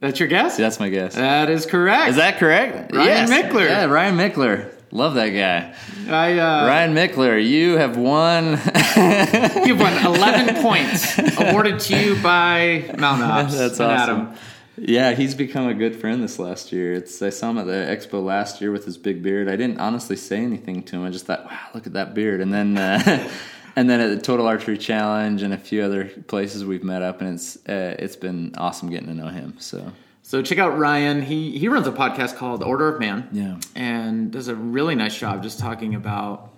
[0.00, 0.56] That's your guess?
[0.56, 1.14] That's my guess.
[1.14, 2.10] That is correct.
[2.10, 2.94] Is that correct?
[2.94, 3.30] Ryan yes.
[3.30, 3.66] Michler.
[3.66, 4.72] Yeah, Ryan Michler.
[4.92, 5.74] Love that guy.
[6.08, 8.44] I, uh, Ryan Michler, you have won.
[9.66, 13.54] You've won 11 points awarded to you by Mount Ops.
[13.58, 14.20] That's awesome.
[14.20, 14.34] Adam.
[14.78, 16.92] Yeah, he's become a good friend this last year.
[16.92, 19.48] It's I saw him at the expo last year with his big beard.
[19.48, 21.04] I didn't honestly say anything to him.
[21.04, 22.40] I just thought, wow, look at that beard.
[22.40, 23.28] And then, uh,
[23.74, 27.22] and then at the Total Archery Challenge and a few other places we've met up,
[27.22, 29.56] and it's uh, it's been awesome getting to know him.
[29.58, 29.92] So
[30.26, 31.22] so check out Ryan.
[31.22, 33.28] He he runs a podcast called Order of Man.
[33.30, 33.60] Yeah.
[33.76, 36.52] And does a really nice job just talking about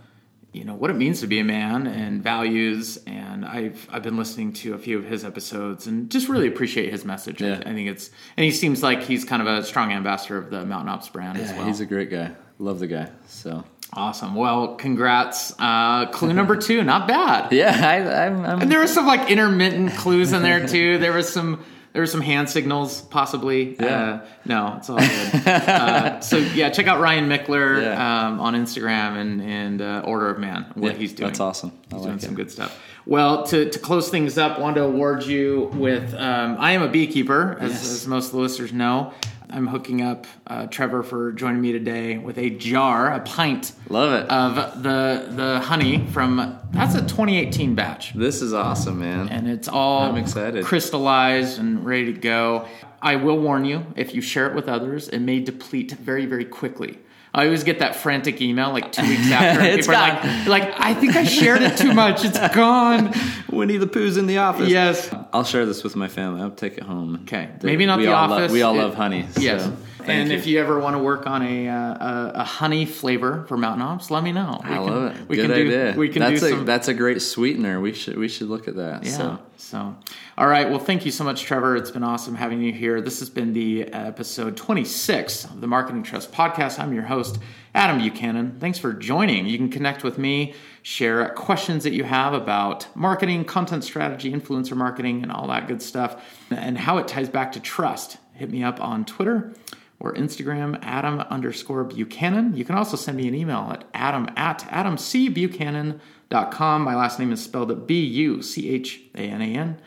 [0.55, 4.16] you know what it means to be a man and values and I've I've been
[4.16, 7.43] listening to a few of his episodes and just really appreciate his message.
[7.43, 7.61] Yeah.
[7.66, 8.09] I think it's
[8.39, 11.37] and he seems like he's kind of a strong ambassador of the Mountain Ops brand
[11.37, 11.66] yeah, as well.
[11.66, 12.33] He's a great guy.
[12.59, 13.11] Love the guy.
[13.27, 14.35] So Awesome.
[14.35, 15.55] Well, congrats.
[15.59, 17.53] Uh, clue number two, not bad.
[17.59, 20.97] Yeah, I, I'm, I'm, And there were some like intermittent clues in there too.
[20.99, 23.76] There was some there were some hand signals, possibly.
[23.80, 23.86] Yeah.
[23.86, 25.47] Uh, no, it's all good.
[25.49, 28.28] uh, so yeah, check out Ryan Michler yeah.
[28.28, 30.66] um, on Instagram and and uh, Order of Man.
[30.74, 31.28] What yeah, he's doing.
[31.28, 31.72] That's awesome.
[31.91, 32.22] I he's like doing it.
[32.22, 32.80] some good stuff.
[33.07, 36.12] Well, to, to close things up, wanted to award you with.
[36.12, 37.91] Um, I am a beekeeper, as, yes.
[37.91, 39.14] as most of the listeners know.
[39.51, 43.72] I'm hooking up uh, Trevor for joining me today with a jar, a pint.
[43.88, 44.30] Love it.
[44.30, 48.12] Of the the honey from that's a 2018 batch.
[48.14, 49.28] This is awesome, man.
[49.28, 50.64] And it's all I'm excited.
[50.64, 52.66] crystallized and ready to go.
[53.01, 56.44] I will warn you, if you share it with others, it may deplete very, very
[56.44, 56.99] quickly.
[57.39, 59.62] I always get that frantic email like two weeks after.
[59.62, 60.11] it's people gone.
[60.11, 62.24] are like, like, I think I shared it too much.
[62.24, 63.14] It's gone.
[63.49, 64.68] Winnie the Pooh's in the office.
[64.68, 65.14] Yes.
[65.32, 66.41] I'll share this with my family.
[66.41, 67.20] I'll take it home.
[67.22, 67.49] Okay.
[67.62, 68.43] Maybe not we the office.
[68.43, 69.28] Love, we all it, love honey.
[69.39, 69.64] Yes.
[69.64, 69.76] So.
[70.09, 70.36] Thank and you.
[70.38, 74.11] if you ever want to work on a, uh, a honey flavor for Mountain Ops,
[74.11, 74.61] let me know.
[74.64, 75.28] We I can- love it.
[75.28, 75.92] We Good can idea.
[75.92, 75.98] do.
[76.00, 76.64] We can that's do a some.
[76.64, 77.80] that's a great sweetener.
[77.80, 79.04] We should we should look at that.
[79.04, 79.11] Yeah.
[79.12, 79.96] So So,
[80.38, 80.68] all right.
[80.70, 81.76] Well, thank you so much, Trevor.
[81.76, 83.00] It's been awesome having you here.
[83.00, 86.78] This has been the episode 26 of the Marketing Trust podcast.
[86.78, 87.38] I'm your host,
[87.74, 88.56] Adam Buchanan.
[88.61, 89.46] Thanks for joining.
[89.46, 94.76] You can connect with me, share questions that you have about marketing, content strategy, influencer
[94.76, 98.16] marketing, and all that good stuff, and how it ties back to trust.
[98.34, 99.52] Hit me up on Twitter
[100.01, 102.57] or Instagram, Adam underscore Buchanan.
[102.57, 106.82] You can also send me an email at adam at adamcbuchanan.com.
[106.82, 109.78] My last name is spelled B U C H A N A N.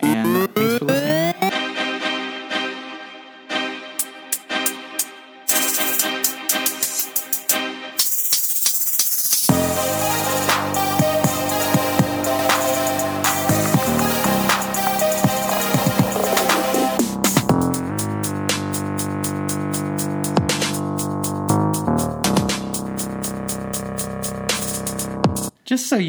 [0.00, 0.67] And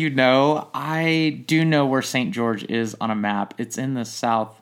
[0.10, 2.34] you know, I do know where St.
[2.34, 3.54] George is on a map.
[3.60, 4.56] It's in the southwest,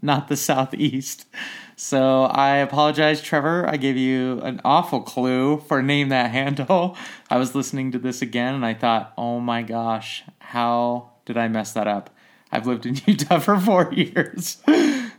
[0.00, 1.26] not the southeast.
[1.76, 3.68] So I apologize, Trevor.
[3.68, 6.96] I gave you an awful clue for name that handle.
[7.28, 11.48] I was listening to this again and I thought, oh my gosh, how did I
[11.48, 12.08] mess that up?
[12.50, 14.62] I've lived in Utah for four years.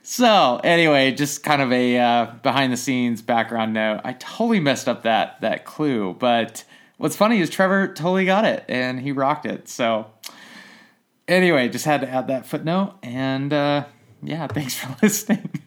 [0.01, 4.01] So anyway, just kind of a uh, behind the scenes background note.
[4.03, 6.63] I totally messed up that that clue, but
[6.97, 9.67] what's funny is Trevor totally got it and he rocked it.
[9.67, 10.07] So
[11.27, 13.85] anyway, just had to add that footnote and uh,
[14.21, 15.61] yeah, thanks for listening.